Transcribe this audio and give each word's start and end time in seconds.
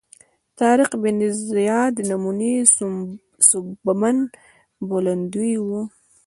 طارق 0.59 0.91
بن 1.01 1.17
زیاد 1.47 1.95
نومي 2.09 2.53
سوبمن 3.49 4.17
بولندوی 4.87 5.55
و. 5.67 5.67